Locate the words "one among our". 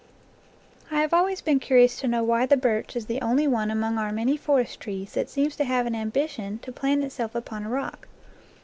3.47-4.11